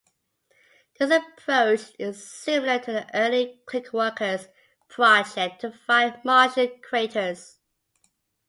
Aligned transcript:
This 0.97 1.11
approach 1.11 1.91
is 1.99 2.25
similar 2.27 2.79
to 2.79 2.91
the 2.91 3.07
earlier 3.15 3.53
Clickworkers 3.67 4.47
project 4.87 5.61
to 5.61 5.71
find 5.71 6.19
Martian 6.25 6.81
craters. 6.81 7.59